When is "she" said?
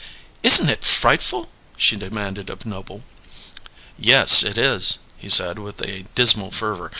1.77-1.95